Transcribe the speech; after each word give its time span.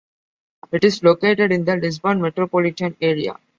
It 0.71 0.83
is 0.83 1.03
located 1.03 1.51
in 1.51 1.63
the 1.63 1.75
Lisbon 1.75 2.21
metropolitan 2.23 2.97
area. 3.01 3.37